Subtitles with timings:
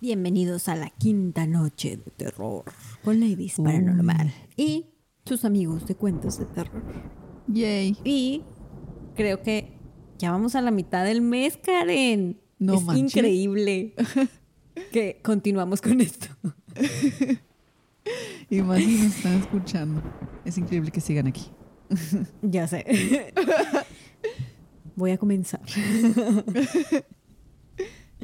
[0.00, 2.64] Bienvenidos a la quinta noche de terror
[3.02, 4.86] con Ladies Paranormal y
[5.24, 6.82] sus amigos de cuentos de terror.
[7.48, 7.96] Yay.
[8.04, 8.42] Y
[9.16, 9.72] creo que
[10.18, 12.40] ya vamos a la mitad del mes, Karen.
[12.60, 13.16] No es manches.
[13.16, 13.94] increíble
[14.92, 16.28] que continuamos con esto.
[18.50, 20.02] Y más si nos están escuchando.
[20.46, 21.50] Es increíble que sigan aquí.
[22.42, 23.34] Ya sé.
[24.96, 25.60] Voy a comenzar.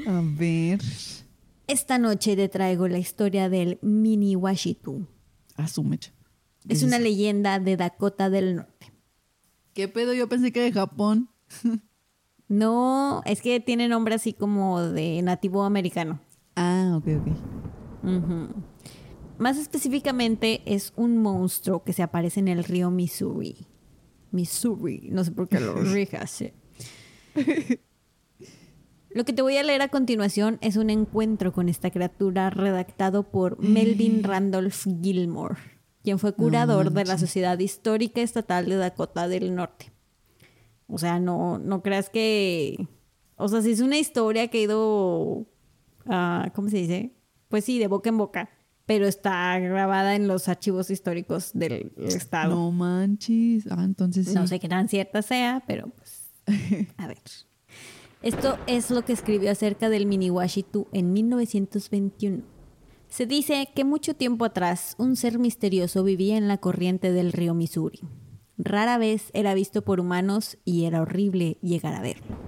[0.06, 0.78] A ver.
[1.66, 5.06] Esta noche te traigo la historia del Mini Washitu.
[5.56, 5.98] Asume.
[6.68, 8.92] Es una leyenda de Dakota del Norte.
[9.72, 10.12] ¿Qué pedo?
[10.14, 11.30] Yo pensé que de Japón.
[12.46, 16.20] No, es que tiene nombre así como de nativo americano.
[16.56, 18.54] Ah, ok, ok.
[19.38, 23.66] Más específicamente es un monstruo que se aparece en el río Missouri.
[24.30, 26.52] Missouri, no sé por qué lo rige así.
[29.14, 33.22] Lo que te voy a leer a continuación es un encuentro con esta criatura redactado
[33.22, 35.54] por Melvin Randolph Gilmore,
[36.02, 39.92] quien fue curador de la Sociedad Histórica Estatal de Dakota del Norte.
[40.88, 42.88] O sea, no, no creas que...
[43.36, 45.46] O sea, si es una historia que ha ido...
[46.06, 47.14] ah, ¿Cómo se dice?
[47.48, 48.50] Pues sí, de boca en boca.
[48.84, 52.56] Pero está grabada en los archivos históricos del estado.
[52.56, 53.64] No manches.
[53.70, 54.34] Ah, entonces sí.
[54.34, 56.32] No sé qué tan cierta sea, pero pues.
[56.96, 57.22] A ver.
[58.24, 62.42] Esto es lo que escribió acerca del Miniwashitu en 1921.
[63.06, 67.52] Se dice que mucho tiempo atrás un ser misterioso vivía en la corriente del río
[67.52, 68.00] Missouri.
[68.56, 72.38] Rara vez era visto por humanos y era horrible llegar a verlo.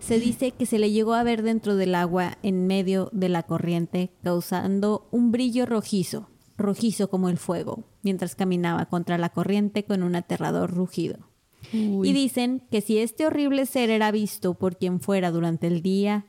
[0.00, 3.44] Se dice que se le llegó a ver dentro del agua en medio de la
[3.44, 10.02] corriente, causando un brillo rojizo, rojizo como el fuego, mientras caminaba contra la corriente con
[10.02, 11.33] un aterrador rugido.
[11.72, 12.08] Uy.
[12.08, 16.26] Y dicen que si este horrible ser era visto por quien fuera durante el día,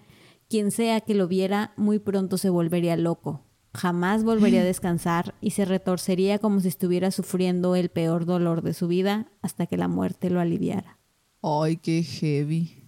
[0.50, 3.42] quien sea que lo viera, muy pronto se volvería loco.
[3.74, 8.74] Jamás volvería a descansar y se retorcería como si estuviera sufriendo el peor dolor de
[8.74, 10.98] su vida hasta que la muerte lo aliviara.
[11.42, 12.84] Ay, qué heavy.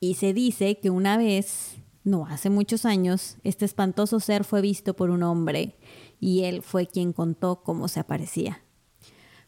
[0.00, 4.94] Y se dice que una vez, no hace muchos años, este espantoso ser fue visto
[4.94, 5.76] por un hombre
[6.20, 8.62] y él fue quien contó cómo se aparecía.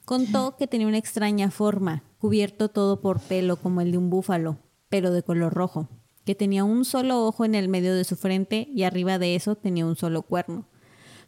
[0.05, 4.59] Contó que tenía una extraña forma, cubierto todo por pelo como el de un búfalo,
[4.91, 5.89] pero de color rojo,
[6.25, 9.57] que tenía un solo ojo en el medio de su frente y arriba de eso
[9.57, 10.69] tenía un solo cuerno.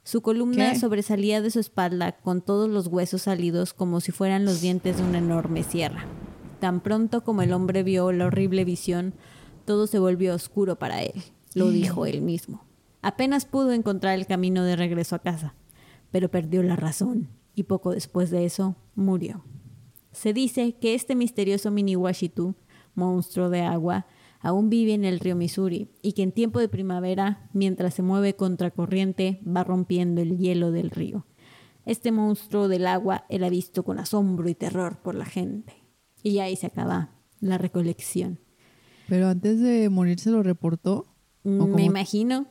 [0.04, 0.78] Su columna ¿Qué?
[0.78, 5.02] sobresalía de su espalda con todos los huesos salidos como si fueran los dientes de
[5.02, 6.04] una enorme sierra.
[6.60, 9.14] Tan pronto como el hombre vio la horrible visión,
[9.64, 11.22] todo se volvió oscuro para él,
[11.54, 12.66] lo dijo él mismo.
[13.00, 15.54] Apenas pudo encontrar el camino de regreso a casa,
[16.10, 19.42] pero perdió la razón y poco después de eso murió.
[20.12, 22.54] Se dice que este misterioso Miniwashitu,
[22.94, 24.06] monstruo de agua,
[24.40, 28.36] aún vive en el río Missouri y que en tiempo de primavera, mientras se mueve
[28.36, 31.26] contracorriente, va rompiendo el hielo del río.
[31.86, 35.74] Este monstruo del agua era visto con asombro y terror por la gente.
[36.22, 38.38] Y ahí se acaba la recolección.
[39.08, 41.06] Pero antes de morir se lo reportó.
[41.44, 41.74] ¿O cómo?
[41.74, 42.46] Me imagino.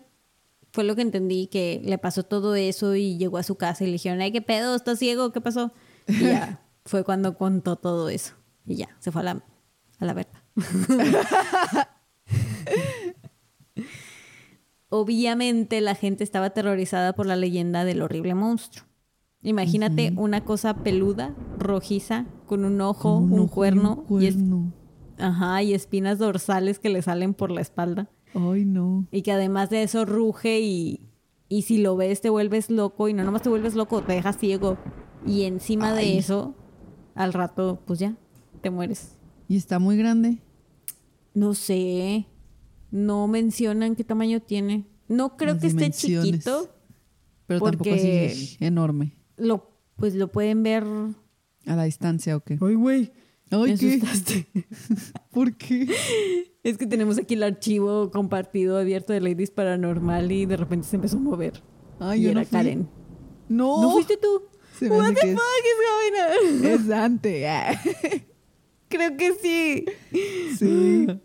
[0.73, 3.87] Fue lo que entendí, que le pasó todo eso y llegó a su casa y
[3.87, 4.75] le dijeron, ay, ¿qué pedo?
[4.75, 5.31] ¿Estás ciego?
[5.31, 5.71] ¿Qué pasó?
[6.07, 8.35] Y ya fue cuando contó todo eso.
[8.65, 9.43] Y ya, se fue a la,
[9.99, 10.43] a la verga.
[14.89, 18.85] Obviamente la gente estaba aterrorizada por la leyenda del horrible monstruo.
[19.41, 24.73] Imagínate una cosa peluda, rojiza, con un ojo, Con un, ojo cuerno, y es- cuerno.
[25.17, 28.09] ajá, y espinas dorsales que le salen por la espalda.
[28.35, 29.07] Ay, no.
[29.11, 31.09] Y que además de eso ruge y,
[31.49, 34.37] y si lo ves te vuelves loco y no nomás te vuelves loco, te dejas
[34.37, 34.77] ciego.
[35.25, 36.53] Y encima de eso,
[37.15, 38.15] al rato, pues ya,
[38.61, 39.17] te mueres.
[39.47, 40.39] ¿Y está muy grande?
[41.33, 42.25] No sé,
[42.91, 44.85] no mencionan qué tamaño tiene.
[45.07, 46.69] No creo Las que esté chiquito.
[47.47, 49.17] Pero tampoco así enorme.
[49.37, 50.85] Lo, pues lo pueden ver.
[51.65, 52.57] A la distancia, ¿o qué?
[52.61, 53.11] Ay, güey.
[53.49, 53.95] Ay, ¿qué?
[53.95, 54.47] asustaste.
[55.31, 55.87] ¿Por qué?
[56.63, 60.97] Es que tenemos aquí el archivo compartido abierto de Ladies Paranormal y de repente se
[60.97, 61.63] empezó a mover.
[61.99, 62.55] Ay, y yo era no fui.
[62.55, 62.89] Karen.
[63.49, 63.81] No.
[63.81, 64.43] ¿No fuiste tú?
[64.81, 65.79] Se me What the que es- fuck is
[66.57, 66.65] going on?
[66.73, 67.47] Es Dante.
[67.49, 67.79] ah.
[68.89, 69.85] Creo que sí.
[70.57, 71.07] Sí.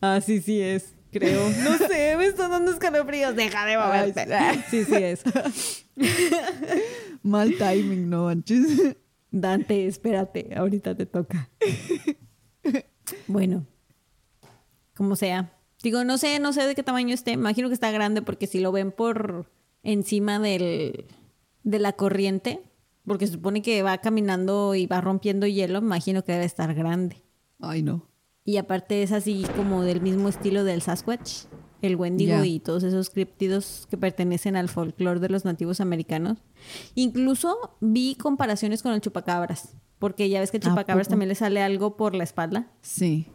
[0.00, 0.94] Ah, sí, sí es.
[1.12, 1.48] Creo.
[1.62, 3.34] No sé, me están dando escalofríos.
[3.36, 4.26] Deja de moverte.
[4.70, 5.22] Sí, sí es.
[7.22, 8.96] Mal timing, no manches.
[9.30, 10.50] Dante, espérate.
[10.56, 11.48] Ahorita te toca.
[13.26, 13.66] Bueno.
[14.94, 15.52] Como sea.
[15.82, 17.32] Digo, no sé, no sé de qué tamaño esté.
[17.32, 19.50] Imagino que está grande porque si lo ven por
[19.82, 21.06] encima del,
[21.62, 22.60] de la corriente,
[23.06, 27.22] porque se supone que va caminando y va rompiendo hielo, imagino que debe estar grande.
[27.60, 28.06] Ay, no.
[28.44, 31.44] Y aparte es así como del mismo estilo del Sasquatch.
[31.82, 36.38] el Wendigo y todos esos criptidos que pertenecen al folclore de los nativos americanos.
[36.94, 41.34] Incluso vi comparaciones con el chupacabras, porque ya ves que el ¿A chupacabras también le
[41.34, 42.70] sale algo por la espalda.
[42.80, 43.26] Sí.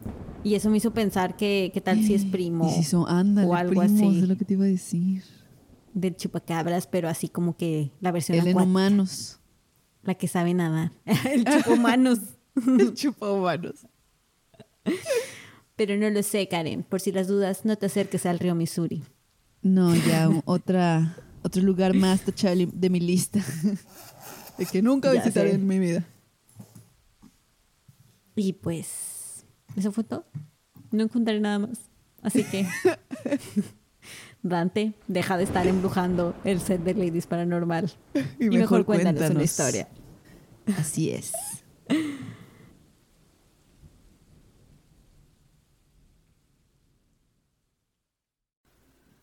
[0.43, 3.53] Y eso me hizo pensar que qué tal si es primo si son, ándale, o
[3.53, 5.23] algo primos, así es lo que te iba a decir.
[5.93, 9.38] del chupacabras, pero así como que la versión El en humanos.
[10.03, 10.91] La que sabe nadar.
[11.31, 12.19] el chupomanos.
[12.55, 13.85] El chupahumanos.
[15.75, 16.83] pero no lo sé, Karen.
[16.83, 19.03] Por si las dudas, no te acerques al río Missouri.
[19.61, 23.39] No, ya otra, otro lugar más tachable de mi lista.
[24.57, 25.55] De que nunca Ya visitaré sé.
[25.55, 26.05] en mi vida.
[28.35, 29.45] Y pues,
[29.77, 30.25] eso fue todo.
[30.91, 31.79] No encontré nada más.
[32.21, 32.67] Así que,
[34.41, 37.91] Dante, deja de estar embrujando el set de Ladies Paranormal.
[38.39, 39.43] Y, mejor, cuéntanos, una cuéntanos.
[39.43, 39.87] historia.
[40.77, 41.33] Así es.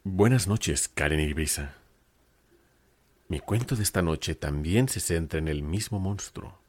[0.04, 1.74] Buenas noches, Karen y Brisa.
[3.28, 6.60] Mi cuento de esta noche también se centra en el mismo monstruo,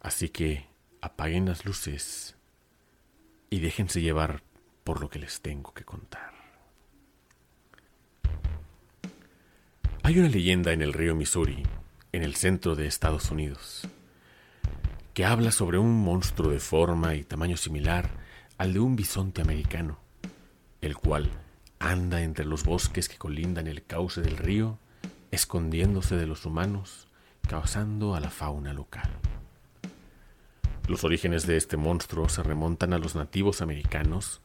[0.00, 0.66] así que
[1.02, 2.34] apaguen las luces
[3.50, 4.42] y déjense llevar
[4.84, 6.35] por lo que les tengo que contar.
[10.06, 11.64] Hay una leyenda en el río Missouri,
[12.12, 13.88] en el centro de Estados Unidos,
[15.14, 18.08] que habla sobre un monstruo de forma y tamaño similar
[18.56, 19.98] al de un bisonte americano,
[20.80, 21.28] el cual
[21.80, 24.78] anda entre los bosques que colindan el cauce del río,
[25.32, 27.08] escondiéndose de los humanos,
[27.48, 29.10] causando a la fauna local.
[30.86, 34.40] Los orígenes de este monstruo se remontan a los nativos americanos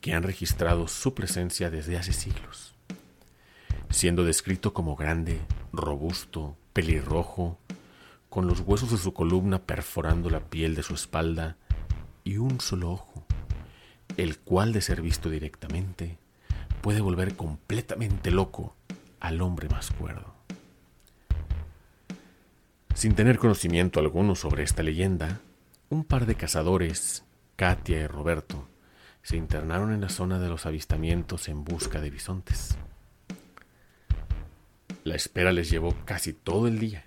[0.00, 2.74] que han registrado su presencia desde hace siglos,
[3.92, 5.38] siendo descrito como grande,
[5.72, 7.58] robusto, pelirrojo,
[8.28, 11.56] con los huesos de su columna perforando la piel de su espalda
[12.24, 13.24] y un solo ojo,
[14.16, 16.16] el cual de ser visto directamente
[16.80, 18.74] puede volver completamente loco
[19.20, 20.34] al hombre más cuerdo.
[22.94, 25.40] Sin tener conocimiento alguno sobre esta leyenda,
[25.90, 27.24] un par de cazadores,
[27.56, 28.66] Katia y Roberto,
[29.22, 32.78] se internaron en la zona de los avistamientos en busca de bisontes.
[35.04, 37.04] La espera les llevó casi todo el día,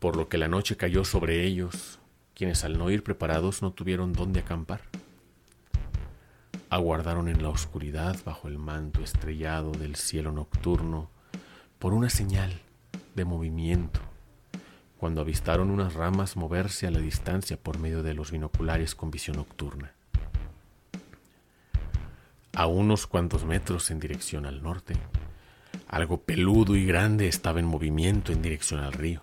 [0.00, 2.00] por lo que la noche cayó sobre ellos,
[2.34, 4.80] quienes al no ir preparados no tuvieron dónde acampar.
[6.68, 11.08] Aguardaron en la oscuridad bajo el manto estrellado del cielo nocturno
[11.78, 12.60] por una señal
[13.14, 14.00] de movimiento,
[14.98, 19.36] cuando avistaron unas ramas moverse a la distancia por medio de los binoculares con visión
[19.36, 19.92] nocturna.
[22.52, 24.94] A unos cuantos metros en dirección al norte,
[25.86, 29.22] algo peludo y grande estaba en movimiento en dirección al río.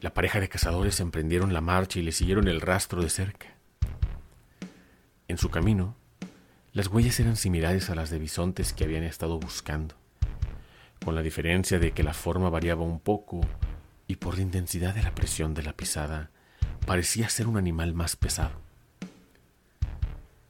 [0.00, 3.54] La pareja de cazadores emprendieron la marcha y le siguieron el rastro de cerca.
[5.28, 5.96] En su camino,
[6.72, 9.94] las huellas eran similares a las de bisontes que habían estado buscando,
[11.04, 13.40] con la diferencia de que la forma variaba un poco
[14.06, 16.30] y por la intensidad de la presión de la pisada
[16.84, 18.60] parecía ser un animal más pesado.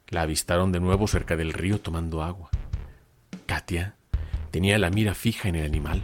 [0.09, 2.49] La avistaron de nuevo cerca del río tomando agua.
[3.45, 3.95] Katia
[4.55, 6.01] tenía la mira fija en el animal,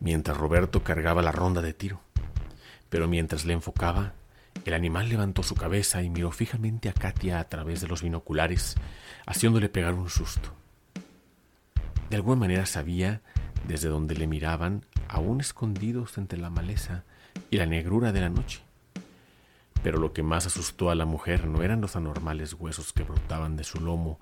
[0.00, 2.00] mientras Roberto cargaba la ronda de tiro.
[2.88, 4.14] Pero mientras le enfocaba,
[4.64, 8.74] el animal levantó su cabeza y miró fijamente a Katia a través de los binoculares,
[9.26, 10.52] haciéndole pegar un susto.
[12.10, 13.20] De alguna manera sabía
[13.68, 17.04] desde donde le miraban, aún escondidos entre la maleza
[17.48, 18.60] y la negrura de la noche.
[19.84, 23.56] Pero lo que más asustó a la mujer no eran los anormales huesos que brotaban
[23.56, 24.18] de su lomo,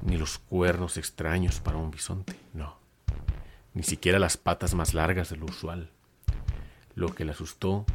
[0.00, 2.78] ni los cuernos extraños para un bisonte, no,
[3.80, 5.88] ni siquiera las patas más largas de lo usual.
[6.94, 7.86] Lo que le asustó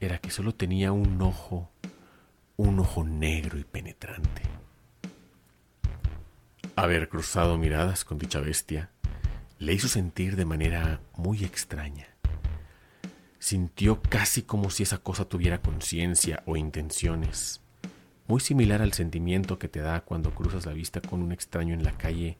[0.00, 1.68] era que solo tenía un ojo,
[2.56, 4.40] un ojo negro y penetrante.
[6.74, 8.88] Haber cruzado miradas con dicha bestia
[9.58, 12.06] le hizo sentir de manera muy extraña.
[13.38, 17.60] Sintió casi como si esa cosa tuviera conciencia o intenciones,
[18.26, 21.84] muy similar al sentimiento que te da cuando cruzas la vista con un extraño en
[21.84, 22.38] la calle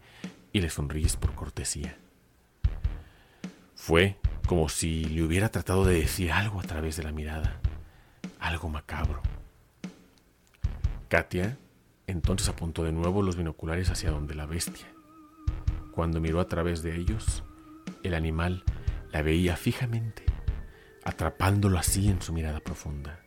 [0.54, 1.98] y le sonríes por cortesía.
[3.76, 4.16] Fue
[4.48, 7.60] como si le hubiera tratado de decir algo a través de la mirada,
[8.40, 9.20] algo macabro.
[11.08, 11.56] Katia
[12.08, 14.86] entonces apuntó de nuevo los binoculares hacia donde la bestia.
[15.92, 17.44] Cuando miró a través de ellos,
[18.02, 18.64] el animal
[19.12, 20.24] la veía fijamente,
[21.04, 23.20] atrapándolo así en su mirada profunda.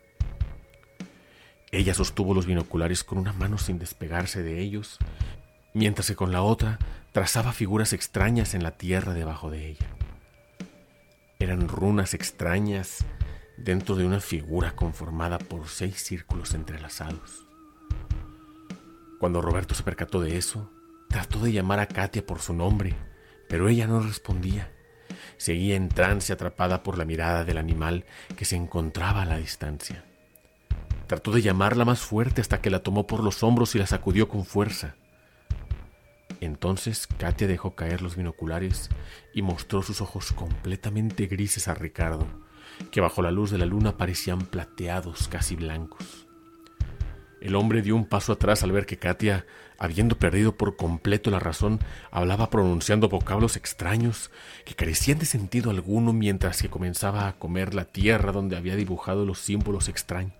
[1.72, 4.98] Ella sostuvo los binoculares con una mano sin despegarse de ellos,
[5.74, 6.80] mientras que con la otra
[7.12, 9.99] trazaba figuras extrañas en la tierra debajo de ella.
[11.40, 13.06] Eran runas extrañas
[13.58, 17.48] dentro de una figura conformada por seis círculos entrelazados.
[19.20, 20.70] Cuando Roberto se percató de eso,
[21.10, 22.96] Trató de llamar a Katia por su nombre,
[23.48, 24.72] pero ella no respondía.
[25.38, 28.06] Seguía en trance atrapada por la mirada del animal
[28.38, 30.06] que se encontraba a la distancia.
[31.08, 34.30] Trató de llamarla más fuerte hasta que la tomó por los hombros y la sacudió
[34.30, 34.96] con fuerza.
[36.40, 38.90] Entonces Katia dejó caer los binoculares
[39.34, 42.28] y mostró sus ojos completamente grises a Ricardo,
[42.92, 46.28] que bajo la luz de la luna parecían plateados, casi blancos.
[47.42, 49.46] El hombre dio un paso atrás al ver que Katia,
[49.78, 51.80] habiendo perdido por completo la razón,
[52.12, 54.30] hablaba pronunciando vocablos extraños
[54.66, 59.26] que carecían de sentido alguno mientras que comenzaba a comer la tierra donde había dibujado
[59.26, 60.34] los símbolos extraños.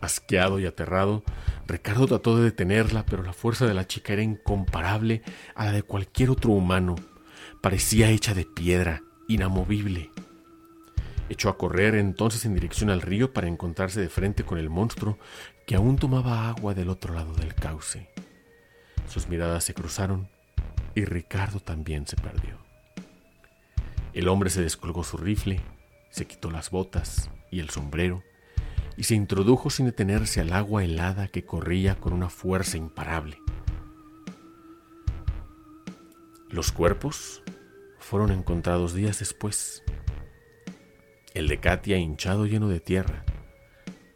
[0.00, 1.24] Asqueado y aterrado,
[1.66, 5.22] Ricardo trató de detenerla, pero la fuerza de la chica era incomparable
[5.54, 6.96] a la de cualquier otro humano.
[7.60, 10.10] Parecía hecha de piedra, inamovible.
[11.28, 15.18] Echó a correr entonces en dirección al río para encontrarse de frente con el monstruo
[15.66, 18.08] que aún tomaba agua del otro lado del cauce.
[19.08, 20.28] Sus miradas se cruzaron
[20.94, 22.58] y Ricardo también se perdió.
[24.12, 25.60] El hombre se descolgó su rifle,
[26.10, 28.22] se quitó las botas y el sombrero
[28.96, 33.38] y se introdujo sin detenerse al agua helada que corría con una fuerza imparable.
[36.48, 37.42] Los cuerpos
[37.98, 39.82] fueron encontrados días después
[41.34, 43.24] el de Katia hinchado lleno de tierra,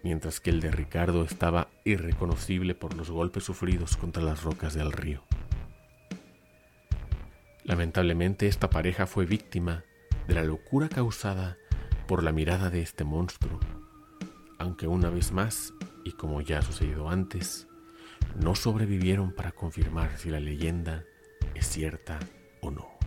[0.03, 4.91] mientras que el de Ricardo estaba irreconocible por los golpes sufridos contra las rocas del
[4.91, 5.23] río.
[7.63, 9.85] Lamentablemente esta pareja fue víctima
[10.29, 11.59] de la locura causada
[12.07, 13.61] por la mirada de este monstruo,
[14.61, 15.73] aunque una vez más,
[16.05, 17.67] y como ya ha sucedido antes,
[18.37, 21.03] no sobrevivieron para confirmar si la leyenda
[21.55, 22.19] es cierta
[22.61, 23.00] o no.